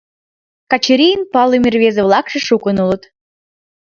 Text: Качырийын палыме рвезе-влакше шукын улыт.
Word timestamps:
Качырийын 0.71 1.21
палыме 1.33 1.69
рвезе-влакше 1.75 2.39
шукын 2.47 2.77
улыт. 2.83 3.03